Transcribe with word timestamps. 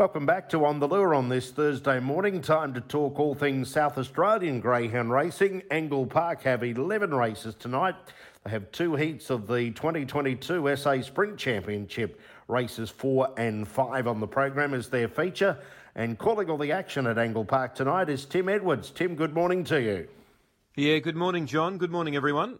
Welcome 0.00 0.24
back 0.24 0.48
to 0.48 0.64
On 0.64 0.80
the 0.80 0.88
Lure 0.88 1.14
on 1.14 1.28
this 1.28 1.50
Thursday 1.50 2.00
morning. 2.00 2.40
Time 2.40 2.72
to 2.72 2.80
talk 2.80 3.20
all 3.20 3.34
things 3.34 3.70
South 3.70 3.98
Australian 3.98 4.58
greyhound 4.58 5.12
racing. 5.12 5.62
Angle 5.70 6.06
Park 6.06 6.40
have 6.44 6.64
11 6.64 7.12
races 7.12 7.54
tonight. 7.54 7.94
They 8.42 8.50
have 8.50 8.72
two 8.72 8.94
heats 8.94 9.28
of 9.28 9.46
the 9.46 9.70
2022 9.72 10.74
SA 10.74 11.02
Sprint 11.02 11.36
Championship. 11.36 12.18
Races 12.48 12.88
four 12.88 13.28
and 13.36 13.68
five 13.68 14.06
on 14.06 14.20
the 14.20 14.26
program 14.26 14.72
as 14.72 14.88
their 14.88 15.06
feature. 15.06 15.58
And 15.94 16.18
calling 16.18 16.48
all 16.48 16.56
the 16.56 16.72
action 16.72 17.06
at 17.06 17.18
Angle 17.18 17.44
Park 17.44 17.74
tonight 17.74 18.08
is 18.08 18.24
Tim 18.24 18.48
Edwards. 18.48 18.90
Tim, 18.90 19.14
good 19.14 19.34
morning 19.34 19.64
to 19.64 19.82
you. 19.82 20.08
Yeah, 20.76 20.98
good 21.00 21.14
morning, 21.14 21.44
John. 21.44 21.76
Good 21.76 21.90
morning, 21.90 22.16
everyone. 22.16 22.58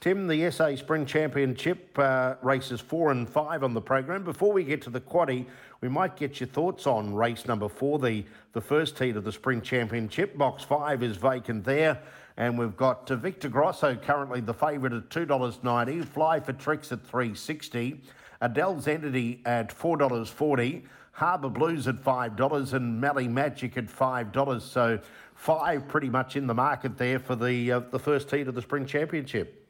Tim, 0.00 0.26
the 0.26 0.50
SA 0.50 0.76
Sprint 0.76 1.08
Championship 1.08 1.98
uh, 1.98 2.34
races 2.42 2.80
four 2.80 3.10
and 3.10 3.28
five 3.28 3.64
on 3.64 3.74
the 3.74 3.80
program. 3.80 4.24
Before 4.24 4.52
we 4.52 4.62
get 4.62 4.82
to 4.82 4.90
the 4.90 5.00
quaddy, 5.00 5.46
we 5.80 5.88
might 5.88 6.16
get 6.16 6.38
your 6.40 6.48
thoughts 6.48 6.86
on 6.86 7.14
race 7.14 7.46
number 7.46 7.68
four, 7.68 7.98
the, 7.98 8.24
the 8.52 8.60
first 8.60 8.98
heat 8.98 9.16
of 9.16 9.24
the 9.24 9.32
Sprint 9.32 9.64
Championship. 9.64 10.36
Box 10.36 10.62
five 10.62 11.02
is 11.02 11.16
vacant 11.16 11.64
there. 11.64 12.00
And 12.36 12.58
we've 12.58 12.76
got 12.76 13.10
uh, 13.10 13.16
Victor 13.16 13.48
Grosso 13.48 13.96
currently 13.96 14.40
the 14.40 14.52
favourite 14.52 14.92
at 14.92 15.08
$2.90, 15.08 16.04
Fly 16.04 16.40
for 16.40 16.52
Tricks 16.52 16.92
at 16.92 17.02
360 17.02 18.00
Adele's 18.40 18.86
Entity 18.86 19.40
at 19.46 19.76
$4.40, 19.76 20.82
Harbour 21.12 21.48
Blues 21.48 21.88
at 21.88 21.96
$5 21.96 22.72
and 22.74 23.00
Mally 23.00 23.28
Magic 23.28 23.76
at 23.76 23.86
$5. 23.86 24.60
So 24.60 24.98
five 25.34 25.88
pretty 25.88 26.10
much 26.10 26.36
in 26.36 26.46
the 26.46 26.54
market 26.54 26.98
there 26.98 27.18
for 27.18 27.36
the, 27.36 27.72
uh, 27.72 27.80
the 27.90 27.98
first 27.98 28.30
heat 28.30 28.48
of 28.48 28.54
the 28.54 28.62
Sprint 28.62 28.88
Championship. 28.88 29.65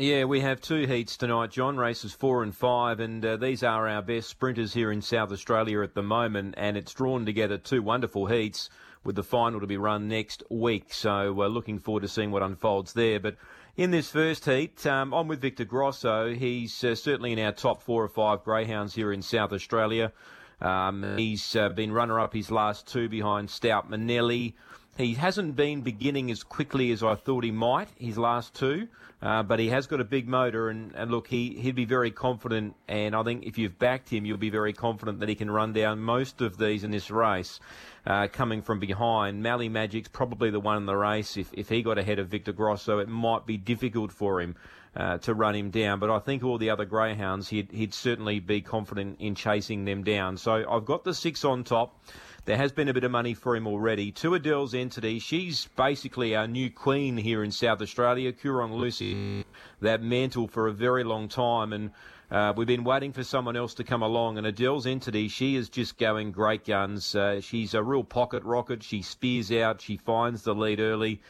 Yeah, 0.00 0.24
we 0.24 0.40
have 0.40 0.62
two 0.62 0.86
heats 0.86 1.18
tonight, 1.18 1.50
John. 1.50 1.76
Races 1.76 2.14
four 2.14 2.42
and 2.42 2.56
five, 2.56 3.00
and 3.00 3.22
uh, 3.22 3.36
these 3.36 3.62
are 3.62 3.86
our 3.86 4.00
best 4.00 4.30
sprinters 4.30 4.72
here 4.72 4.90
in 4.90 5.02
South 5.02 5.30
Australia 5.30 5.82
at 5.82 5.92
the 5.92 6.02
moment. 6.02 6.54
And 6.56 6.78
it's 6.78 6.94
drawn 6.94 7.26
together 7.26 7.58
two 7.58 7.82
wonderful 7.82 8.24
heats 8.24 8.70
with 9.04 9.14
the 9.14 9.22
final 9.22 9.60
to 9.60 9.66
be 9.66 9.76
run 9.76 10.08
next 10.08 10.42
week. 10.48 10.94
So 10.94 11.34
we're 11.34 11.48
looking 11.48 11.78
forward 11.78 12.00
to 12.00 12.08
seeing 12.08 12.30
what 12.30 12.42
unfolds 12.42 12.94
there. 12.94 13.20
But 13.20 13.36
in 13.76 13.90
this 13.90 14.08
first 14.08 14.46
heat, 14.46 14.86
um, 14.86 15.12
I'm 15.12 15.28
with 15.28 15.42
Victor 15.42 15.66
Grosso. 15.66 16.32
He's 16.32 16.82
uh, 16.82 16.94
certainly 16.94 17.32
in 17.32 17.38
our 17.38 17.52
top 17.52 17.82
four 17.82 18.02
or 18.02 18.08
five 18.08 18.42
greyhounds 18.42 18.94
here 18.94 19.12
in 19.12 19.20
South 19.20 19.52
Australia. 19.52 20.12
Um, 20.60 21.16
he's 21.16 21.56
uh, 21.56 21.70
been 21.70 21.92
runner 21.92 22.20
up 22.20 22.34
his 22.34 22.50
last 22.50 22.86
two 22.86 23.08
behind 23.08 23.50
Stout 23.50 23.90
Manelli. 23.90 24.54
He 24.96 25.14
hasn't 25.14 25.56
been 25.56 25.80
beginning 25.80 26.30
as 26.30 26.42
quickly 26.42 26.90
as 26.92 27.02
I 27.02 27.14
thought 27.14 27.44
he 27.44 27.50
might, 27.50 27.88
his 27.96 28.18
last 28.18 28.54
two, 28.54 28.88
uh, 29.22 29.42
but 29.42 29.58
he 29.58 29.68
has 29.68 29.86
got 29.86 30.00
a 30.00 30.04
big 30.04 30.28
motor. 30.28 30.68
And, 30.68 30.94
and 30.94 31.10
look, 31.10 31.28
he, 31.28 31.54
he'd 31.54 31.74
be 31.74 31.86
very 31.86 32.10
confident. 32.10 32.74
And 32.86 33.14
I 33.14 33.22
think 33.22 33.44
if 33.44 33.56
you've 33.56 33.78
backed 33.78 34.10
him, 34.10 34.26
you'll 34.26 34.36
be 34.36 34.50
very 34.50 34.74
confident 34.74 35.20
that 35.20 35.28
he 35.28 35.34
can 35.34 35.50
run 35.50 35.72
down 35.72 36.00
most 36.00 36.42
of 36.42 36.58
these 36.58 36.84
in 36.84 36.90
this 36.90 37.10
race. 37.10 37.60
Uh, 38.06 38.28
coming 38.32 38.62
from 38.62 38.78
behind. 38.78 39.42
Mally 39.42 39.68
Magic's 39.68 40.08
probably 40.08 40.50
the 40.50 40.60
one 40.60 40.78
in 40.78 40.86
the 40.86 40.96
race. 40.96 41.36
If, 41.36 41.52
if 41.52 41.68
he 41.68 41.82
got 41.82 41.98
ahead 41.98 42.18
of 42.18 42.28
Victor 42.28 42.52
Grosso, 42.52 42.98
it 42.98 43.08
might 43.08 43.46
be 43.46 43.58
difficult 43.58 44.10
for 44.10 44.40
him 44.40 44.56
uh, 44.96 45.18
to 45.18 45.34
run 45.34 45.54
him 45.54 45.70
down. 45.70 45.98
But 46.00 46.10
I 46.10 46.18
think 46.18 46.42
all 46.42 46.58
the 46.58 46.70
other 46.70 46.84
greyhounds, 46.84 47.48
he'd, 47.48 47.70
he'd 47.70 47.94
certainly 47.94 48.40
be 48.40 48.60
confident 48.60 49.20
in 49.20 49.34
chasing 49.34 49.84
them 49.84 50.02
down. 50.02 50.36
So 50.36 50.64
I've 50.68 50.84
got 50.84 51.04
the 51.04 51.14
six 51.14 51.44
on 51.44 51.64
top. 51.64 52.00
There 52.46 52.56
has 52.56 52.72
been 52.72 52.88
a 52.88 52.94
bit 52.94 53.04
of 53.04 53.10
money 53.10 53.34
for 53.34 53.54
him 53.54 53.66
already. 53.66 54.12
To 54.12 54.34
Adele's 54.34 54.74
entity, 54.74 55.18
she's 55.18 55.68
basically 55.76 56.34
our 56.34 56.48
new 56.48 56.70
queen 56.70 57.16
here 57.16 57.44
in 57.44 57.52
South 57.52 57.82
Australia. 57.82 58.32
Coorong 58.32 58.72
Lucy, 58.72 59.44
that 59.80 60.02
mantle 60.02 60.48
for 60.48 60.66
a 60.66 60.72
very 60.72 61.04
long 61.04 61.28
time, 61.28 61.72
and 61.74 61.90
uh, 62.30 62.54
we've 62.56 62.66
been 62.66 62.82
waiting 62.82 63.12
for 63.12 63.24
someone 63.24 63.56
else 63.56 63.74
to 63.74 63.84
come 63.84 64.02
along. 64.02 64.38
And 64.38 64.46
Adele's 64.46 64.86
entity, 64.86 65.28
she 65.28 65.54
is 65.54 65.68
just 65.68 65.98
going 65.98 66.32
great 66.32 66.64
guns. 66.64 67.14
Uh, 67.14 67.40
she's 67.40 67.74
a 67.74 67.82
real 67.82 68.04
pocket 68.04 68.42
rocket. 68.42 68.82
She 68.82 69.02
spears 69.02 69.52
out. 69.52 69.82
She 69.82 69.98
finds 69.98 70.42
the 70.42 70.54
lead 70.54 70.80
early. 70.80 71.20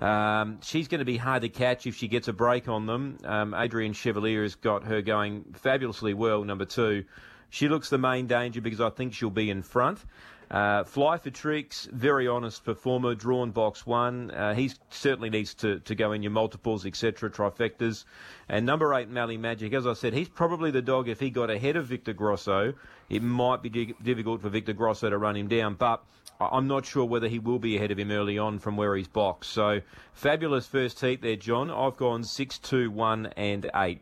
Um, 0.00 0.60
she's 0.62 0.88
going 0.88 1.00
to 1.00 1.04
be 1.04 1.16
hard 1.16 1.42
to 1.42 1.48
catch 1.48 1.86
if 1.86 1.96
she 1.96 2.08
gets 2.08 2.28
a 2.28 2.32
break 2.32 2.68
on 2.68 2.86
them. 2.86 3.18
Um, 3.24 3.54
Adrian 3.54 3.92
Chevalier 3.92 4.42
has 4.42 4.54
got 4.54 4.84
her 4.84 5.02
going 5.02 5.44
fabulously 5.54 6.14
well, 6.14 6.44
number 6.44 6.64
two. 6.64 7.04
She 7.50 7.68
looks 7.68 7.88
the 7.88 7.98
main 7.98 8.26
danger 8.26 8.60
because 8.60 8.80
I 8.80 8.90
think 8.90 9.14
she'll 9.14 9.30
be 9.30 9.50
in 9.50 9.62
front. 9.62 10.04
Uh, 10.50 10.82
Fly 10.84 11.18
for 11.18 11.30
Tricks, 11.30 11.88
very 11.92 12.26
honest 12.26 12.64
performer, 12.64 13.14
drawn 13.14 13.50
box 13.50 13.86
one. 13.86 14.30
Uh, 14.30 14.54
he 14.54 14.70
certainly 14.88 15.28
needs 15.28 15.52
to, 15.54 15.80
to 15.80 15.94
go 15.94 16.12
in 16.12 16.22
your 16.22 16.32
multiples, 16.32 16.86
etc., 16.86 17.30
trifectas. 17.30 18.04
And 18.48 18.64
number 18.64 18.94
eight, 18.94 19.10
Mally 19.10 19.36
Magic, 19.36 19.74
as 19.74 19.86
I 19.86 19.92
said, 19.92 20.14
he's 20.14 20.28
probably 20.28 20.70
the 20.70 20.80
dog. 20.80 21.08
If 21.08 21.20
he 21.20 21.28
got 21.28 21.50
ahead 21.50 21.76
of 21.76 21.86
Victor 21.86 22.14
Grosso, 22.14 22.72
it 23.10 23.22
might 23.22 23.62
be 23.62 23.68
di- 23.68 23.94
difficult 24.02 24.40
for 24.40 24.48
Victor 24.48 24.72
Grosso 24.72 25.10
to 25.10 25.18
run 25.18 25.36
him 25.36 25.48
down. 25.48 25.74
But 25.74 26.02
I'm 26.40 26.68
not 26.68 26.86
sure 26.86 27.04
whether 27.04 27.26
he 27.26 27.40
will 27.40 27.58
be 27.58 27.76
ahead 27.76 27.90
of 27.90 27.98
him 27.98 28.12
early 28.12 28.38
on 28.38 28.60
from 28.60 28.76
where 28.76 28.94
he's 28.94 29.08
boxed. 29.08 29.50
So 29.50 29.80
fabulous 30.12 30.68
first 30.68 31.00
heat 31.00 31.20
there, 31.20 31.34
John. 31.34 31.68
I've 31.68 31.96
gone 31.96 32.22
six, 32.22 32.58
two, 32.58 32.92
one, 32.92 33.26
and 33.36 33.68
eight. 33.74 34.00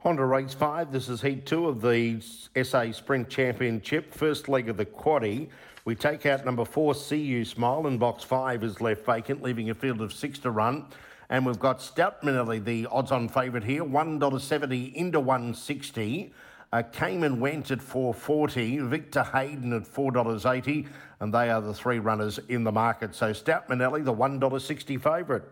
Honda 0.00 0.24
Race 0.24 0.54
5. 0.54 0.92
This 0.92 1.10
is 1.10 1.20
Heat 1.20 1.44
2 1.44 1.68
of 1.68 1.82
the 1.82 2.22
SA 2.62 2.92
Sprint 2.92 3.28
Championship, 3.28 4.14
first 4.14 4.48
leg 4.48 4.70
of 4.70 4.78
the 4.78 4.86
quaddy. 4.86 5.48
We 5.84 5.94
take 5.94 6.24
out 6.24 6.46
number 6.46 6.64
4, 6.64 6.94
See 6.94 7.20
You 7.20 7.44
Smile, 7.44 7.86
and 7.86 8.00
box 8.00 8.24
5 8.24 8.64
is 8.64 8.80
left 8.80 9.04
vacant, 9.04 9.42
leaving 9.42 9.68
a 9.68 9.74
field 9.74 10.00
of 10.00 10.12
6 10.14 10.38
to 10.38 10.50
run. 10.52 10.86
And 11.28 11.44
we've 11.44 11.58
got 11.58 11.82
Stout 11.82 12.22
Manelli, 12.22 12.64
the 12.64 12.86
odds 12.86 13.12
on 13.12 13.28
favourite 13.28 13.64
here, 13.64 13.84
$1.70 13.84 14.94
into 14.94 15.20
160 15.20 16.32
uh, 16.72 16.82
Cayman 16.82 17.40
went 17.40 17.70
at 17.70 17.80
4.40, 17.80 18.88
Victor 18.88 19.24
Hayden 19.24 19.72
at 19.72 19.82
$4.80, 19.82 20.88
and 21.18 21.34
they 21.34 21.50
are 21.50 21.60
the 21.60 21.74
three 21.74 21.98
runners 21.98 22.38
in 22.48 22.64
the 22.64 22.72
market. 22.72 23.14
So 23.14 23.32
Stout 23.32 23.68
Manelli, 23.68 24.04
the 24.04 24.14
$1.60 24.14 25.02
favourite. 25.02 25.42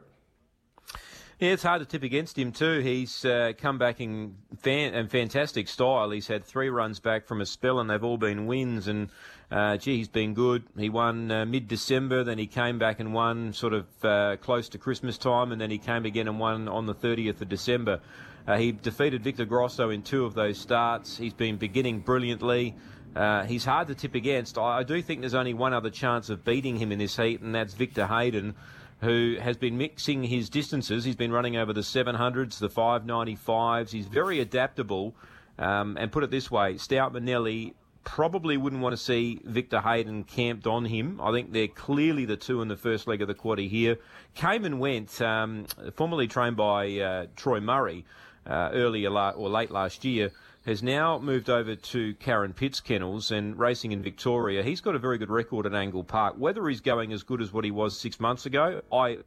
Yeah, 1.41 1.51
it's 1.51 1.63
hard 1.63 1.81
to 1.81 1.87
tip 1.87 2.03
against 2.03 2.37
him 2.37 2.51
too. 2.51 2.81
He's 2.81 3.25
uh, 3.25 3.53
come 3.57 3.79
back 3.79 4.01
in 4.01 4.35
fan- 4.59 4.95
and 4.95 5.09
fantastic 5.09 5.69
style. 5.69 6.11
He's 6.11 6.27
had 6.27 6.45
three 6.45 6.69
runs 6.69 6.99
back 6.99 7.29
from 7.29 7.41
a 7.41 7.47
spell, 7.47 7.79
and 7.79 7.89
they've 7.89 8.03
all 8.03 8.19
been 8.19 8.47
wins. 8.47 8.89
And 8.89 9.09
uh, 9.49 9.77
gee, 9.77 9.99
he's 9.99 10.09
been 10.09 10.35
good. 10.35 10.65
He 10.77 10.89
won 10.89 11.31
uh, 11.31 11.47
mid-December, 11.47 12.25
then 12.25 12.39
he 12.39 12.49
came 12.49 12.81
back 12.81 12.99
and 12.99 13.15
won 13.15 13.53
sort 13.53 13.73
of 13.73 13.87
uh, 14.05 14.37
close 14.41 14.69
to 14.71 14.79
Christmas 14.79 15.17
time, 15.17 15.53
and 15.53 15.61
then 15.61 15.71
he 15.71 15.79
came 15.79 16.05
again 16.05 16.27
and 16.27 16.41
won 16.41 16.67
on 16.67 16.87
the 16.87 16.95
30th 16.95 17.41
of 17.41 17.49
December. 17.49 18.01
Uh, 18.49 18.57
he 18.57 18.73
defeated 18.73 19.23
Victor 19.23 19.45
Grosso 19.45 19.91
in 19.91 20.03
two 20.03 20.25
of 20.25 20.33
those 20.33 20.59
starts. 20.59 21.19
He's 21.19 21.35
been 21.35 21.59
beginning 21.59 22.01
brilliantly. 22.01 22.75
Uh, 23.15 23.45
he's 23.45 23.65
hard 23.65 23.89
to 23.89 23.95
tip 23.95 24.15
against. 24.15 24.57
I, 24.57 24.79
I 24.79 24.83
do 24.83 25.03
think 25.03 25.21
there's 25.21 25.35
only 25.35 25.53
one 25.53 25.75
other 25.75 25.91
chance 25.91 26.31
of 26.31 26.45
beating 26.45 26.79
him 26.79 26.91
in 26.91 26.99
this 26.99 27.17
heat, 27.17 27.43
and 27.43 27.55
that's 27.55 27.75
Victor 27.75 28.07
Hayden 28.07 28.55
who 29.01 29.37
has 29.41 29.57
been 29.57 29.79
mixing 29.79 30.25
his 30.25 30.49
distances. 30.49 31.05
He's 31.05 31.17
been 31.17 31.31
running 31.31 31.57
over 31.57 31.73
the 31.73 31.83
700s, 31.83 32.59
the 32.59 32.69
595s. 32.69 33.91
He's 33.91 34.07
very 34.07 34.41
adaptable. 34.41 35.15
Um, 35.59 35.97
and 35.99 36.11
put 36.11 36.25
it 36.25 36.31
this 36.31 36.51
way, 36.51 36.79
Stout 36.79 37.13
Manelli 37.13 37.75
probably 38.05 38.57
wouldn't 38.57 38.81
want 38.81 38.93
to 38.93 38.97
see 38.97 39.41
Victor 39.45 39.81
Hayden 39.81 40.25
camped 40.25 40.67
on 40.67 40.85
him. 40.85 41.21
I 41.21 41.31
think 41.33 41.53
they're 41.53 41.69
clearly 41.69 42.25
the 42.25 42.37
two 42.37 42.63
in 42.63 42.69
the 42.69 42.77
first 42.77 43.07
leg 43.07 43.23
of 43.23 43.29
the 43.29 43.35
quaddy 43.35 43.69
here. 43.69 43.99
Cayman 44.35 44.79
went, 44.79 45.21
um, 45.21 45.67
formerly 45.95 46.27
trained 46.27 46.57
by 46.57 46.99
uh, 46.99 47.27
Troy 47.37 47.61
Murray 47.61 48.05
uh, 48.49 48.71
earlier 48.73 49.11
la- 49.11 49.31
or 49.31 49.49
late 49.49 49.71
last 49.71 50.05
year 50.05 50.31
has 50.67 50.83
now 50.83 51.19
moved 51.19 51.49
over 51.49 51.75
to 51.75 52.15
Karen 52.15 52.53
Pitt's 52.53 52.81
kennels 52.81 53.31
and 53.31 53.59
racing 53.59 53.93
in 53.93 54.03
Victoria. 54.03 54.63
He's 54.63 54.81
got 54.81 54.95
a 54.95 54.99
very 54.99 55.17
good 55.17 55.31
record 55.31 55.67
at 55.67 55.75
Angle 55.75 56.05
Park. 56.05 56.35
Whether 56.37 56.69
he's 56.69 56.81
going 56.81 57.13
as 57.13 57.23
good 57.23 57.41
as 57.41 57.53
what 57.53 57.65
he 57.65 57.71
was 57.71 57.99
six 57.99 58.21
months 58.21 58.45
ago, 58.45 58.83
I 58.93 59.19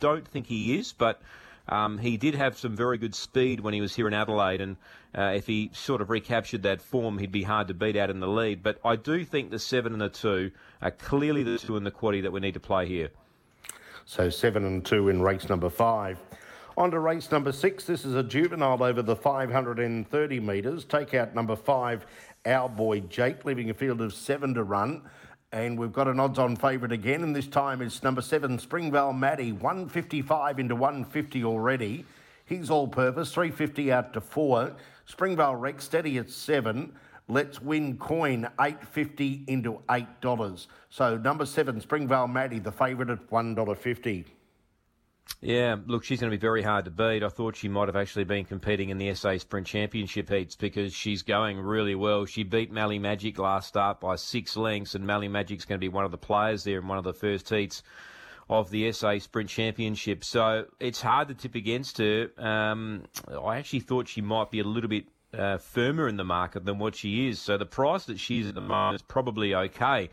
don't 0.00 0.26
think 0.26 0.46
he 0.46 0.78
is, 0.78 0.92
but 0.92 1.22
um, 1.68 1.98
he 1.98 2.16
did 2.16 2.34
have 2.34 2.58
some 2.58 2.76
very 2.76 2.98
good 2.98 3.14
speed 3.14 3.60
when 3.60 3.72
he 3.72 3.80
was 3.80 3.94
here 3.94 4.08
in 4.08 4.14
Adelaide, 4.14 4.60
and 4.60 4.76
uh, 5.16 5.32
if 5.34 5.46
he 5.46 5.70
sort 5.72 6.00
of 6.00 6.10
recaptured 6.10 6.62
that 6.64 6.82
form, 6.82 7.18
he'd 7.18 7.32
be 7.32 7.44
hard 7.44 7.68
to 7.68 7.74
beat 7.74 7.96
out 7.96 8.10
in 8.10 8.20
the 8.20 8.28
lead. 8.28 8.62
But 8.62 8.80
I 8.84 8.96
do 8.96 9.24
think 9.24 9.50
the 9.50 9.58
seven 9.58 9.92
and 9.92 10.00
the 10.00 10.08
two 10.08 10.50
are 10.80 10.90
clearly 10.90 11.42
the 11.42 11.58
two 11.58 11.76
in 11.76 11.84
the 11.84 11.90
quaddy 11.90 12.22
that 12.22 12.32
we 12.32 12.40
need 12.40 12.54
to 12.54 12.60
play 12.60 12.86
here. 12.86 13.10
So 14.04 14.28
seven 14.28 14.64
and 14.64 14.84
two 14.84 15.08
in 15.08 15.22
race 15.22 15.48
number 15.48 15.70
five. 15.70 16.18
On 16.74 16.90
to 16.90 16.98
race 16.98 17.30
number 17.30 17.52
six. 17.52 17.84
This 17.84 18.06
is 18.06 18.14
a 18.14 18.22
juvenile 18.22 18.82
over 18.82 19.02
the 19.02 19.14
530 19.14 20.40
metres. 20.40 20.84
Take 20.84 21.12
out 21.12 21.34
number 21.34 21.54
five, 21.54 22.06
Our 22.46 22.66
Boy 22.66 23.00
Jake, 23.00 23.44
leaving 23.44 23.68
a 23.68 23.74
field 23.74 24.00
of 24.00 24.14
seven 24.14 24.54
to 24.54 24.62
run. 24.62 25.02
And 25.52 25.78
we've 25.78 25.92
got 25.92 26.08
an 26.08 26.18
odds 26.18 26.38
on 26.38 26.56
favourite 26.56 26.92
again, 26.92 27.22
and 27.24 27.36
this 27.36 27.46
time 27.46 27.82
it's 27.82 28.02
number 28.02 28.22
seven, 28.22 28.58
Springvale 28.58 29.12
Maddie, 29.12 29.52
155 29.52 30.58
into 30.58 30.74
150 30.74 31.44
already. 31.44 32.06
He's 32.46 32.70
all 32.70 32.88
purpose, 32.88 33.34
350 33.34 33.92
out 33.92 34.14
to 34.14 34.22
four. 34.22 34.74
Springvale 35.04 35.56
Rex 35.56 35.84
steady 35.84 36.16
at 36.16 36.30
seven. 36.30 36.94
Let's 37.28 37.60
win 37.60 37.98
coin, 37.98 38.48
850 38.58 39.44
into 39.46 39.82
$8. 39.90 40.66
So 40.88 41.18
number 41.18 41.44
seven, 41.44 41.82
Springvale 41.82 42.28
Maddie, 42.28 42.60
the 42.60 42.72
favourite 42.72 43.10
at 43.10 43.28
$1.50. 43.28 44.24
Yeah, 45.40 45.76
look, 45.86 46.04
she's 46.04 46.20
going 46.20 46.30
to 46.30 46.36
be 46.36 46.40
very 46.40 46.62
hard 46.62 46.84
to 46.84 46.90
beat. 46.90 47.24
I 47.24 47.28
thought 47.28 47.56
she 47.56 47.68
might 47.68 47.88
have 47.88 47.96
actually 47.96 48.24
been 48.24 48.44
competing 48.44 48.90
in 48.90 48.98
the 48.98 49.12
SA 49.14 49.38
Sprint 49.38 49.66
Championship 49.66 50.28
heats 50.28 50.54
because 50.54 50.94
she's 50.94 51.22
going 51.22 51.58
really 51.58 51.96
well. 51.96 52.26
She 52.26 52.44
beat 52.44 52.70
Mally 52.70 53.00
Magic 53.00 53.38
last 53.38 53.68
start 53.68 54.00
by 54.00 54.14
six 54.16 54.56
lengths, 54.56 54.94
and 54.94 55.04
Mally 55.04 55.28
Magic's 55.28 55.64
going 55.64 55.78
to 55.80 55.84
be 55.84 55.88
one 55.88 56.04
of 56.04 56.12
the 56.12 56.18
players 56.18 56.62
there 56.62 56.78
in 56.78 56.86
one 56.86 56.98
of 56.98 57.04
the 57.04 57.12
first 57.12 57.48
heats 57.48 57.82
of 58.48 58.70
the 58.70 58.92
SA 58.92 59.18
Sprint 59.18 59.48
Championship. 59.48 60.22
So 60.22 60.66
it's 60.78 61.00
hard 61.00 61.28
to 61.28 61.34
tip 61.34 61.54
against 61.56 61.98
her. 61.98 62.30
Um, 62.38 63.04
I 63.28 63.56
actually 63.56 63.80
thought 63.80 64.06
she 64.08 64.20
might 64.20 64.50
be 64.50 64.60
a 64.60 64.64
little 64.64 64.90
bit 64.90 65.06
uh, 65.36 65.58
firmer 65.58 66.08
in 66.08 66.16
the 66.16 66.24
market 66.24 66.64
than 66.64 66.78
what 66.78 66.94
she 66.94 67.28
is. 67.28 67.40
So 67.40 67.56
the 67.56 67.66
price 67.66 68.04
that 68.04 68.20
she's 68.20 68.46
at 68.46 68.54
the 68.54 68.60
moment 68.60 68.96
is 68.96 69.02
probably 69.02 69.54
okay. 69.54 70.10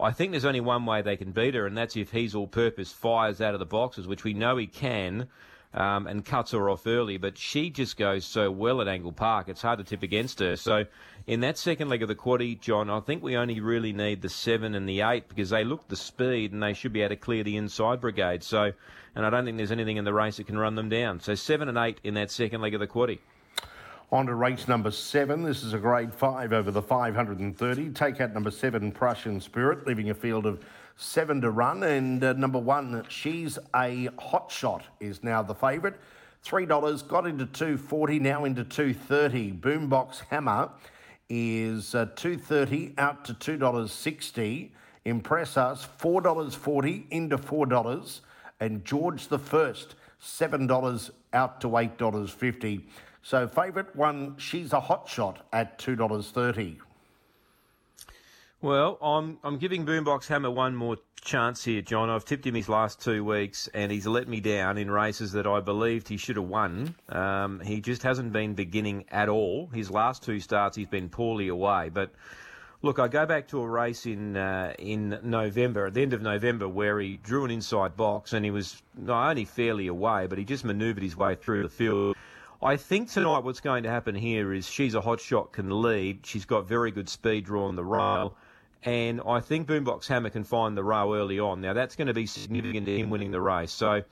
I 0.00 0.12
think 0.12 0.30
there's 0.30 0.44
only 0.44 0.60
one 0.60 0.86
way 0.86 1.02
they 1.02 1.16
can 1.16 1.32
beat 1.32 1.54
her, 1.54 1.66
and 1.66 1.76
that's 1.76 1.96
if 1.96 2.12
he's 2.12 2.34
all 2.34 2.46
purpose 2.46 2.92
fires 2.92 3.40
out 3.40 3.54
of 3.54 3.60
the 3.60 3.66
boxes, 3.66 4.06
which 4.06 4.24
we 4.24 4.32
know 4.32 4.56
he 4.56 4.66
can. 4.66 5.28
Um, 5.74 6.06
and 6.06 6.24
cuts 6.24 6.52
her 6.52 6.70
off 6.70 6.86
early, 6.86 7.18
but 7.18 7.36
she 7.36 7.68
just 7.68 7.98
goes 7.98 8.24
so 8.24 8.50
well 8.50 8.80
at 8.80 8.88
Angle 8.88 9.12
Park. 9.12 9.50
It's 9.50 9.60
hard 9.60 9.78
to 9.80 9.84
tip 9.84 10.02
against 10.02 10.38
her. 10.38 10.56
So, 10.56 10.86
in 11.26 11.40
that 11.40 11.58
second 11.58 11.90
leg 11.90 12.00
of 12.00 12.08
the 12.08 12.14
quaddy, 12.14 12.58
John, 12.58 12.88
I 12.88 13.00
think 13.00 13.22
we 13.22 13.36
only 13.36 13.60
really 13.60 13.92
need 13.92 14.22
the 14.22 14.30
seven 14.30 14.74
and 14.74 14.88
the 14.88 15.02
eight 15.02 15.28
because 15.28 15.50
they 15.50 15.64
look 15.64 15.86
the 15.88 15.94
speed 15.94 16.54
and 16.54 16.62
they 16.62 16.72
should 16.72 16.94
be 16.94 17.02
able 17.02 17.10
to 17.10 17.16
clear 17.16 17.44
the 17.44 17.58
inside 17.58 18.00
brigade. 18.00 18.42
So, 18.42 18.72
and 19.14 19.26
I 19.26 19.30
don't 19.30 19.44
think 19.44 19.58
there's 19.58 19.70
anything 19.70 19.98
in 19.98 20.06
the 20.06 20.14
race 20.14 20.38
that 20.38 20.46
can 20.46 20.56
run 20.58 20.74
them 20.74 20.88
down. 20.88 21.20
So, 21.20 21.34
seven 21.34 21.68
and 21.68 21.76
eight 21.76 22.00
in 22.02 22.14
that 22.14 22.30
second 22.30 22.62
leg 22.62 22.72
of 22.72 22.80
the 22.80 22.86
quaddy. 22.86 23.18
On 24.10 24.24
to 24.24 24.34
race 24.34 24.66
number 24.66 24.90
seven. 24.90 25.42
This 25.42 25.62
is 25.62 25.74
a 25.74 25.78
grade 25.78 26.14
five 26.14 26.54
over 26.54 26.70
the 26.70 26.80
530. 26.80 27.90
Take 27.90 28.22
out 28.22 28.32
number 28.32 28.50
seven, 28.50 28.90
Prussian 28.90 29.38
Spirit, 29.38 29.86
leaving 29.86 30.08
a 30.08 30.14
field 30.14 30.46
of 30.46 30.64
seven 30.96 31.42
to 31.42 31.50
run. 31.50 31.82
And 31.82 32.24
uh, 32.24 32.32
number 32.32 32.58
one, 32.58 33.04
She's 33.10 33.58
a 33.76 34.08
Hot 34.18 34.50
Shot, 34.50 34.82
is 34.98 35.22
now 35.22 35.42
the 35.42 35.54
favourite. 35.54 35.96
$3, 36.42 37.06
got 37.06 37.26
into 37.26 37.44
240, 37.44 38.18
now 38.18 38.46
into 38.46 38.64
230. 38.64 39.52
Boombox 39.52 40.20
Hammer 40.30 40.70
is 41.28 41.94
uh, 41.94 42.06
230 42.16 42.94
out 42.96 43.26
to 43.26 43.34
$2.60. 43.34 44.70
Impress 45.04 45.58
Us, 45.58 45.86
$4.40 46.00 47.04
into 47.10 47.36
$4. 47.36 48.20
And 48.60 48.82
George 48.86 49.28
the 49.28 49.38
First, 49.38 49.96
$7 50.22 51.10
out 51.32 51.60
to 51.60 51.68
$8.50. 51.68 52.82
So, 53.22 53.46
favourite 53.46 53.94
one, 53.94 54.36
she's 54.38 54.72
a 54.72 54.80
hot 54.80 55.08
shot 55.08 55.46
at 55.52 55.78
$2.30. 55.78 56.78
Well, 58.60 58.98
I'm 59.00 59.38
I'm 59.44 59.58
giving 59.58 59.86
Boombox 59.86 60.26
Hammer 60.26 60.50
one 60.50 60.74
more 60.74 60.96
chance 61.20 61.62
here, 61.62 61.80
John. 61.80 62.10
I've 62.10 62.24
tipped 62.24 62.44
him 62.44 62.56
his 62.56 62.68
last 62.68 63.00
two 63.00 63.24
weeks, 63.24 63.68
and 63.72 63.92
he's 63.92 64.04
let 64.04 64.26
me 64.26 64.40
down 64.40 64.78
in 64.78 64.90
races 64.90 65.30
that 65.32 65.46
I 65.46 65.60
believed 65.60 66.08
he 66.08 66.16
should 66.16 66.34
have 66.34 66.46
won. 66.46 66.96
Um, 67.08 67.60
he 67.60 67.80
just 67.80 68.02
hasn't 68.02 68.32
been 68.32 68.54
beginning 68.54 69.04
at 69.10 69.28
all. 69.28 69.68
His 69.68 69.92
last 69.92 70.24
two 70.24 70.40
starts, 70.40 70.76
he's 70.76 70.88
been 70.88 71.08
poorly 71.08 71.46
away. 71.46 71.88
But 71.88 72.10
look, 72.82 72.98
I 72.98 73.08
go 73.08 73.26
back 73.26 73.48
to 73.48 73.60
a 73.60 73.68
race 73.68 74.06
in 74.06 74.36
uh, 74.36 74.74
in 74.78 75.18
November, 75.22 75.86
at 75.86 75.94
the 75.94 76.02
end 76.02 76.12
of 76.12 76.22
November, 76.22 76.68
where 76.68 77.00
he 77.00 77.18
drew 77.22 77.44
an 77.44 77.50
inside 77.50 77.96
box, 77.96 78.32
and 78.32 78.44
he 78.44 78.50
was 78.50 78.82
not 78.96 79.30
only 79.30 79.44
fairly 79.44 79.86
away, 79.86 80.26
but 80.26 80.38
he 80.38 80.44
just 80.44 80.64
manoeuvred 80.64 81.02
his 81.02 81.16
way 81.16 81.34
through 81.34 81.62
the 81.62 81.68
field. 81.68 82.16
I 82.60 82.76
think 82.76 83.10
tonight 83.10 83.44
what's 83.44 83.60
going 83.60 83.84
to 83.84 83.90
happen 83.90 84.16
here 84.16 84.52
is 84.52 84.68
she's 84.68 84.94
a 84.94 85.00
hot 85.00 85.20
shot, 85.20 85.52
can 85.52 85.82
lead. 85.82 86.26
She's 86.26 86.44
got 86.44 86.66
very 86.66 86.90
good 86.90 87.08
speed 87.08 87.44
draw 87.44 87.68
on 87.68 87.76
the 87.76 87.84
rail. 87.84 88.34
And 88.82 89.20
I 89.26 89.40
think 89.40 89.68
Boombox 89.68 90.06
Hammer 90.08 90.30
can 90.30 90.44
find 90.44 90.76
the 90.76 90.82
rail 90.82 91.14
early 91.14 91.38
on. 91.38 91.60
Now, 91.60 91.72
that's 91.72 91.94
going 91.94 92.08
to 92.08 92.14
be 92.14 92.26
significant 92.26 92.86
to 92.86 92.96
him 92.96 93.10
winning 93.10 93.30
the 93.30 93.40
race. 93.40 93.70
So 93.70 94.02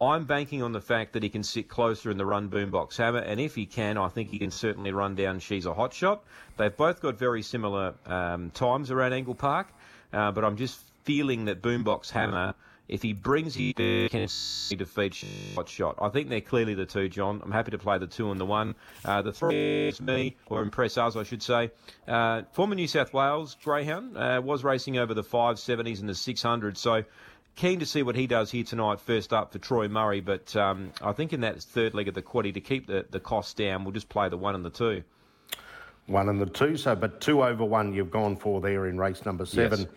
I'm 0.00 0.24
banking 0.24 0.62
on 0.62 0.72
the 0.72 0.80
fact 0.80 1.12
that 1.12 1.22
he 1.22 1.28
can 1.28 1.42
sit 1.42 1.68
closer 1.68 2.10
in 2.10 2.18
the 2.18 2.26
run 2.26 2.50
Boombox 2.50 2.96
Hammer. 2.96 3.20
And 3.20 3.40
if 3.40 3.54
he 3.54 3.66
can, 3.66 3.96
I 3.96 4.08
think 4.08 4.30
he 4.30 4.38
can 4.38 4.50
certainly 4.50 4.92
run 4.92 5.14
down 5.14 5.38
She's 5.38 5.66
a 5.66 5.74
Hot 5.74 5.92
Shot. 5.94 6.24
They've 6.56 6.76
both 6.76 7.00
got 7.00 7.16
very 7.16 7.42
similar 7.42 7.94
um, 8.06 8.50
times 8.50 8.90
around 8.90 9.12
Angle 9.12 9.34
Park. 9.34 9.68
Uh, 10.12 10.32
but 10.32 10.44
I'm 10.44 10.56
just 10.56 10.80
feeling 11.04 11.46
that 11.46 11.62
Boombox 11.62 12.10
Hammer 12.10 12.54
if 12.88 13.02
he 13.02 13.12
brings 13.12 13.56
you 13.56 13.72
there, 13.74 14.08
can 14.08 14.28
defeat 14.68 15.24
Hot 15.54 15.68
Shot. 15.68 15.98
I 16.00 16.10
think 16.10 16.28
they're 16.28 16.40
clearly 16.40 16.74
the 16.74 16.84
two, 16.84 17.08
John. 17.08 17.40
I'm 17.42 17.50
happy 17.50 17.70
to 17.70 17.78
play 17.78 17.98
the 17.98 18.06
two 18.06 18.30
and 18.30 18.38
the 18.38 18.44
one. 18.44 18.74
Uh, 19.04 19.22
the 19.22 19.32
three 19.32 19.88
is 19.88 20.00
me, 20.00 20.36
or 20.46 20.60
impress 20.62 20.98
us, 20.98 21.16
I 21.16 21.22
should 21.22 21.42
say. 21.42 21.70
Uh, 22.06 22.42
former 22.52 22.74
New 22.74 22.86
South 22.86 23.14
Wales 23.14 23.56
Greyhound 23.64 24.16
uh, 24.16 24.40
was 24.44 24.64
racing 24.64 24.98
over 24.98 25.14
the 25.14 25.22
570s 25.22 26.00
and 26.00 26.08
the 26.08 26.12
600s, 26.12 26.76
so 26.76 27.04
keen 27.56 27.78
to 27.80 27.86
see 27.86 28.02
what 28.02 28.16
he 28.16 28.26
does 28.26 28.50
here 28.50 28.64
tonight, 28.64 29.00
first 29.00 29.32
up 29.32 29.52
for 29.52 29.58
Troy 29.58 29.88
Murray. 29.88 30.20
But 30.20 30.54
um, 30.56 30.92
I 31.02 31.12
think 31.12 31.32
in 31.32 31.40
that 31.42 31.62
third 31.62 31.94
leg 31.94 32.08
of 32.08 32.14
the 32.14 32.22
quaddy, 32.22 32.52
to 32.54 32.60
keep 32.60 32.86
the, 32.86 33.04
the 33.10 33.20
costs 33.20 33.54
down, 33.54 33.84
we'll 33.84 33.92
just 33.92 34.08
play 34.08 34.28
the 34.28 34.36
one 34.36 34.54
and 34.54 34.64
the 34.64 34.70
two. 34.70 35.02
One 36.06 36.28
and 36.28 36.40
the 36.40 36.46
two, 36.46 36.76
so 36.76 36.94
but 36.94 37.20
two 37.20 37.42
over 37.42 37.64
one 37.64 37.94
you've 37.94 38.10
gone 38.10 38.36
for 38.36 38.60
there 38.60 38.88
in 38.88 38.98
race 38.98 39.24
number 39.24 39.46
seven. 39.46 39.80
Yes. 39.80 39.88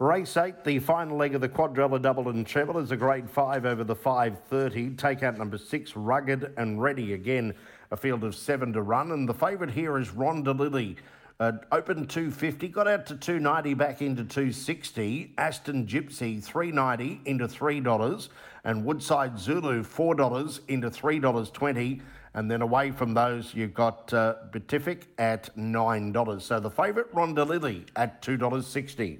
Race 0.00 0.36
8, 0.36 0.64
the 0.64 0.80
final 0.80 1.16
leg 1.16 1.36
of 1.36 1.40
the 1.40 1.48
quadrilla 1.48 2.02
double 2.02 2.28
and 2.28 2.44
treble 2.44 2.78
is 2.78 2.90
a 2.90 2.96
grade 2.96 3.30
5 3.30 3.64
over 3.64 3.84
the 3.84 3.94
530. 3.94 4.96
Take 4.96 5.22
out 5.22 5.38
number 5.38 5.56
6, 5.56 5.94
Rugged 5.94 6.52
and 6.56 6.82
Ready. 6.82 7.12
Again, 7.12 7.54
a 7.92 7.96
field 7.96 8.24
of 8.24 8.34
7 8.34 8.72
to 8.72 8.82
run. 8.82 9.12
And 9.12 9.28
the 9.28 9.34
favourite 9.34 9.72
here 9.72 9.96
is 9.96 10.08
Rhonda 10.08 10.58
Lily. 10.58 10.96
Uh, 11.40 11.52
open 11.72 12.06
250, 12.06 12.68
got 12.68 12.86
out 12.86 13.06
to 13.06 13.16
290, 13.16 13.74
back 13.74 14.00
into 14.00 14.22
260. 14.24 15.34
Aston 15.36 15.86
Gypsy 15.86 16.42
390 16.42 17.22
into 17.24 17.48
$3. 17.48 18.28
And 18.64 18.84
Woodside 18.84 19.38
Zulu 19.38 19.82
$4 19.82 20.60
into 20.68 20.90
$3.20. 20.90 22.00
And 22.34 22.50
then 22.50 22.62
away 22.62 22.92
from 22.92 23.14
those, 23.14 23.52
you've 23.54 23.74
got 23.74 24.12
uh, 24.14 24.34
Beatific 24.52 25.08
at 25.18 25.54
$9. 25.56 26.42
So 26.42 26.60
the 26.60 26.70
favourite, 26.70 27.12
Rhonda 27.12 27.46
Lily 27.46 27.84
at 27.96 28.22
$2.60. 28.22 29.18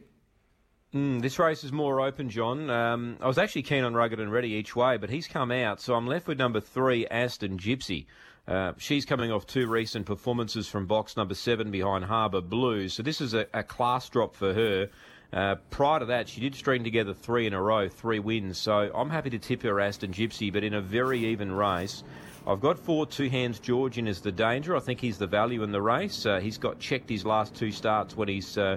Mm, 0.94 1.20
this 1.20 1.40
race 1.40 1.64
is 1.64 1.72
more 1.72 2.00
open, 2.00 2.30
John. 2.30 2.70
Um, 2.70 3.16
I 3.20 3.26
was 3.26 3.38
actually 3.38 3.62
keen 3.62 3.82
on 3.82 3.94
Rugged 3.94 4.20
and 4.20 4.30
Ready 4.30 4.50
each 4.50 4.76
way, 4.76 4.96
but 4.96 5.10
he's 5.10 5.26
come 5.26 5.50
out, 5.50 5.80
so 5.80 5.94
I'm 5.94 6.06
left 6.06 6.28
with 6.28 6.38
number 6.38 6.60
three, 6.60 7.04
Aston 7.08 7.58
Gypsy. 7.58 8.06
Uh, 8.46 8.72
she's 8.76 9.06
coming 9.06 9.32
off 9.32 9.46
two 9.46 9.66
recent 9.66 10.04
performances 10.04 10.68
from 10.68 10.86
box 10.86 11.16
number 11.16 11.34
seven 11.34 11.70
behind 11.70 12.04
Harbour 12.04 12.42
Blues, 12.42 12.92
so 12.92 13.02
this 13.02 13.20
is 13.20 13.32
a, 13.32 13.46
a 13.54 13.62
class 13.62 14.08
drop 14.10 14.34
for 14.34 14.52
her. 14.52 14.90
Uh, 15.32 15.56
prior 15.70 15.98
to 15.98 16.06
that, 16.06 16.28
she 16.28 16.40
did 16.40 16.54
string 16.54 16.84
together 16.84 17.14
three 17.14 17.46
in 17.46 17.54
a 17.54 17.60
row, 17.60 17.88
three 17.88 18.20
wins. 18.20 18.56
So 18.56 18.90
I'm 18.94 19.10
happy 19.10 19.30
to 19.30 19.38
tip 19.38 19.62
her 19.62 19.80
Aston 19.80 20.12
Gypsy, 20.12 20.52
but 20.52 20.62
in 20.62 20.74
a 20.74 20.80
very 20.80 21.26
even 21.26 21.50
race. 21.50 22.04
I've 22.46 22.60
got 22.60 22.78
four 22.78 23.06
two 23.06 23.30
hands 23.30 23.58
George 23.58 23.96
in 23.96 24.06
as 24.06 24.20
the 24.20 24.30
danger. 24.30 24.76
I 24.76 24.80
think 24.80 25.00
he's 25.00 25.16
the 25.16 25.26
value 25.26 25.62
in 25.62 25.72
the 25.72 25.80
race. 25.80 26.26
Uh, 26.26 26.38
he's 26.38 26.58
got 26.58 26.78
checked 26.78 27.08
his 27.08 27.24
last 27.24 27.54
two 27.54 27.72
starts 27.72 28.14
when 28.14 28.28
he's 28.28 28.58
uh, 28.58 28.76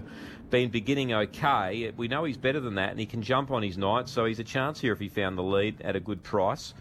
been 0.50 0.70
beginning 0.70 1.13
okay. 1.13 1.91
We 1.98 2.08
know 2.08 2.24
he's 2.24 2.38
better 2.38 2.62
than 2.62 2.75
that, 2.75 2.91
and 2.91 3.00
he 3.00 3.06
can 3.06 3.22
jump 3.22 3.51
on 3.51 3.62
his 3.62 3.77
night, 3.77 4.08
so 4.08 4.24
he's 4.24 4.39
a 4.39 4.46
chance 4.46 4.80
here 4.80 4.94
if 4.94 5.00
he 5.00 5.10
found 5.10 5.38
the 5.38 5.44
lead 5.44 5.82
at 5.82 5.98
a 5.98 6.00
good 6.00 6.24
price. 6.24 6.74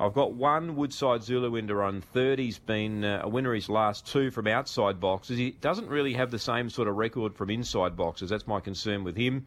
I've 0.00 0.14
got 0.14 0.32
one 0.32 0.76
Woodside 0.76 1.24
Zulu 1.24 1.56
in 1.56 1.66
to 1.66 1.74
run 1.74 2.00
third. 2.00 2.38
He's 2.38 2.60
been 2.60 3.04
uh, 3.04 3.22
a 3.24 3.28
winner 3.28 3.52
his 3.52 3.68
last 3.68 4.06
two 4.06 4.30
from 4.30 4.46
outside 4.46 5.00
boxes. 5.00 5.38
He 5.38 5.50
doesn't 5.50 5.88
really 5.88 6.12
have 6.12 6.30
the 6.30 6.38
same 6.38 6.70
sort 6.70 6.86
of 6.86 6.94
record 6.94 7.34
from 7.34 7.50
inside 7.50 7.96
boxes. 7.96 8.30
That's 8.30 8.46
my 8.46 8.60
concern 8.60 9.02
with 9.02 9.16
him. 9.16 9.46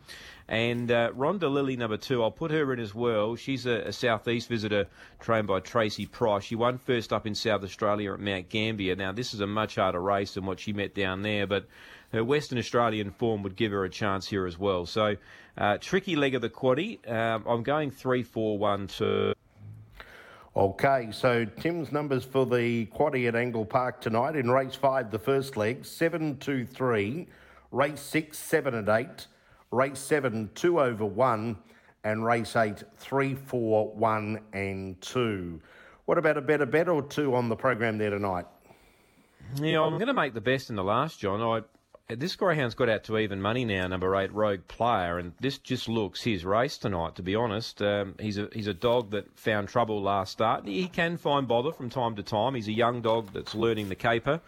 And 0.50 0.92
uh, 0.92 1.12
Rhonda 1.12 1.50
Lily, 1.50 1.78
number 1.78 1.96
two, 1.96 2.22
I'll 2.22 2.32
put 2.32 2.52
her 2.52 2.74
in 2.74 2.82
as 2.82 2.94
well. 2.94 3.38
She's 3.38 3.66
a, 3.66 3.88
a 3.88 3.94
southeast 3.94 4.50
visitor 4.50 4.88
trained 5.22 5.48
by 5.48 5.62
Tracy 5.62 6.06
Price. 6.06 6.44
She 6.44 6.56
won 6.56 6.78
first 6.78 7.14
up 7.14 7.26
in 7.26 7.34
South 7.34 7.64
Australia 7.64 8.14
at 8.14 8.20
Mount 8.20 8.50
Gambier. 8.50 8.98
Now, 8.98 9.14
this 9.14 9.34
is 9.34 9.40
a 9.40 9.48
much 9.48 9.76
harder 9.76 10.02
race 10.02 10.34
than 10.34 10.46
what 10.46 10.60
she 10.60 10.74
met 10.74 10.94
down 10.94 11.22
there, 11.22 11.48
but 11.48 11.66
her 12.12 12.26
Western 12.26 12.58
Australian 12.58 13.12
form 13.12 13.42
would 13.44 13.56
give 13.56 13.72
her 13.72 13.86
a 13.86 13.90
chance 13.90 14.28
here 14.28 14.46
as 14.46 14.60
well. 14.60 14.86
So, 14.86 15.16
uh, 15.58 15.78
tricky 15.78 16.18
leg 16.18 16.36
of 16.36 16.42
the 16.42 16.50
quaddy. 16.50 17.10
Um, 17.10 17.46
I'm 17.48 17.64
going 17.64 17.90
three, 17.90 18.24
four, 18.24 18.58
one, 18.58 18.88
two. 18.88 19.34
Okay, 20.54 21.08
so 21.12 21.46
Tim's 21.46 21.94
numbers 21.94 22.26
for 22.26 22.46
the 22.46 22.86
quaddy 22.88 23.30
at 23.30 23.36
Angle 23.36 23.64
Park 23.64 24.02
tonight 24.02 24.36
in 24.36 24.52
race 24.52 24.76
five, 24.76 25.10
the 25.10 25.18
first 25.18 25.56
leg, 25.56 25.86
seven, 25.86 26.36
two, 26.40 26.66
three, 26.66 27.28
race 27.72 28.02
six, 28.02 28.38
seven 28.38 28.76
and 28.76 28.90
eight, 28.90 29.28
race 29.72 29.98
seven, 30.00 30.50
two 30.54 30.82
over 30.82 31.06
one, 31.06 31.56
and 32.04 32.26
race 32.26 32.58
eight, 32.58 32.84
three, 32.98 33.34
four, 33.34 33.94
one, 33.94 34.42
and 34.52 35.00
two. 35.00 35.62
What 36.04 36.18
about 36.18 36.36
a 36.36 36.42
better 36.42 36.66
bet 36.66 36.90
or 36.90 37.02
two 37.02 37.34
on 37.34 37.48
the 37.48 37.56
program 37.56 37.98
there 37.98 38.10
tonight? 38.10 38.46
Yeah, 39.56 39.82
I'm 39.82 39.94
going 39.94 40.08
to 40.08 40.14
make 40.14 40.34
the 40.34 40.42
best 40.42 40.70
in 40.70 40.76
the 40.76 40.84
last, 40.84 41.18
John. 41.18 41.40
I 41.42 41.62
this 42.16 42.36
greyhound's 42.36 42.76
got 42.76 42.90
out 42.90 43.04
to 43.06 43.18
even 43.18 43.42
money 43.42 43.66
now, 43.66 43.88
number 43.88 44.16
eight, 44.16 44.34
Rogue 44.34 44.68
Player, 44.68 45.18
and 45.18 45.34
this 45.40 45.58
just 45.58 45.88
looks 45.88 46.24
his 46.24 46.46
race 46.46 46.78
tonight. 46.78 47.16
To 47.16 47.24
be 47.24 47.36
honest, 47.36 47.82
um, 47.82 48.16
he's 48.20 48.38
a 48.38 48.50
he's 48.54 48.68
a 48.68 48.74
dog 48.74 49.12
that 49.12 49.38
found 49.38 49.70
trouble 49.70 50.02
last 50.02 50.32
start. 50.34 50.68
He 50.68 50.88
can 50.88 51.18
find 51.18 51.48
bother 51.48 51.72
from 51.72 51.90
time 51.90 52.16
to 52.16 52.24
time. 52.24 52.56
He's 52.56 52.68
a 52.68 52.74
young 52.74 53.02
dog 53.02 53.30
that's 53.34 53.56
learning 53.56 53.90
the 53.90 53.96
caper. 53.96 54.42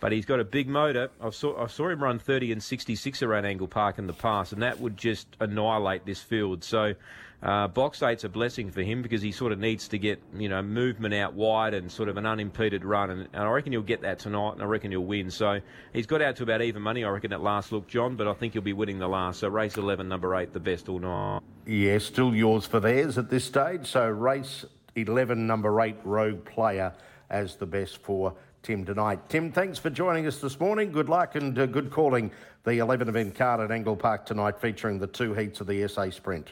But 0.00 0.12
he's 0.12 0.26
got 0.26 0.40
a 0.40 0.44
big 0.44 0.68
motor. 0.68 1.10
I 1.20 1.30
saw 1.30 1.62
I 1.62 1.66
saw 1.66 1.88
him 1.88 2.02
run 2.02 2.18
30 2.18 2.52
and 2.52 2.62
66 2.62 3.22
around 3.22 3.44
Angle 3.46 3.68
Park 3.68 3.98
in 3.98 4.06
the 4.06 4.12
past, 4.12 4.52
and 4.52 4.62
that 4.62 4.80
would 4.80 4.96
just 4.96 5.26
annihilate 5.40 6.04
this 6.06 6.20
field. 6.20 6.64
So. 6.64 6.94
Uh, 7.42 7.68
box 7.68 8.02
eight's 8.02 8.24
a 8.24 8.28
blessing 8.28 8.70
for 8.70 8.80
him 8.80 9.02
because 9.02 9.20
he 9.20 9.30
sort 9.30 9.52
of 9.52 9.58
needs 9.58 9.86
to 9.86 9.98
get 9.98 10.18
you 10.34 10.48
know 10.48 10.62
movement 10.62 11.12
out 11.12 11.34
wide 11.34 11.74
and 11.74 11.92
sort 11.92 12.08
of 12.08 12.16
an 12.16 12.24
unimpeded 12.24 12.86
run, 12.86 13.10
and, 13.10 13.28
and 13.34 13.42
I 13.42 13.48
reckon 13.48 13.72
he'll 13.72 13.82
get 13.82 14.00
that 14.00 14.18
tonight, 14.18 14.54
and 14.54 14.62
I 14.62 14.64
reckon 14.64 14.90
he'll 14.92 15.04
win. 15.04 15.30
So 15.30 15.60
he's 15.92 16.06
got 16.06 16.22
out 16.22 16.36
to 16.36 16.42
about 16.42 16.62
even 16.62 16.80
money, 16.80 17.04
I 17.04 17.10
reckon, 17.10 17.34
at 17.34 17.42
last 17.42 17.70
look, 17.70 17.86
John, 17.86 18.16
but 18.16 18.26
I 18.26 18.32
think 18.32 18.54
he'll 18.54 18.62
be 18.62 18.72
winning 18.72 18.98
the 18.98 19.08
last. 19.08 19.40
So 19.40 19.48
race 19.48 19.76
11, 19.76 20.08
number 20.08 20.34
eight, 20.36 20.54
the 20.54 20.60
best 20.60 20.88
all 20.88 21.00
night. 21.00 21.40
Yeah, 21.66 21.98
still 21.98 22.34
yours 22.34 22.64
for 22.64 22.80
theirs 22.80 23.18
at 23.18 23.28
this 23.28 23.44
stage. 23.44 23.88
So 23.88 24.08
race 24.08 24.64
11, 24.96 25.46
number 25.46 25.82
eight, 25.82 25.96
Rogue 26.02 26.46
Player 26.46 26.94
as 27.28 27.56
the 27.56 27.66
best 27.66 27.98
for 27.98 28.34
Tim 28.64 28.82
tonight. 28.86 29.20
Tim, 29.28 29.52
thanks 29.52 29.78
for 29.78 29.90
joining 29.90 30.26
us 30.26 30.40
this 30.40 30.58
morning. 30.58 30.90
Good 30.90 31.10
luck 31.10 31.34
and 31.34 31.56
uh, 31.58 31.66
good 31.66 31.90
calling 31.90 32.30
the 32.64 32.78
11 32.78 33.10
event 33.10 33.34
card 33.34 33.60
at 33.60 33.70
Angle 33.70 33.94
Park 33.94 34.24
tonight 34.24 34.58
featuring 34.58 34.98
the 34.98 35.06
two 35.06 35.34
heats 35.34 35.60
of 35.60 35.66
the 35.66 35.86
SA 35.86 36.08
Sprint. 36.08 36.48